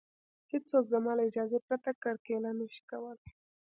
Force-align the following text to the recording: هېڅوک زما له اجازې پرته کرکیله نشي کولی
هېڅوک 0.51 0.85
زما 0.93 1.11
له 1.17 1.23
اجازې 1.29 1.59
پرته 1.67 1.89
کرکیله 2.03 2.49
نشي 2.59 2.83
کولی 2.91 3.29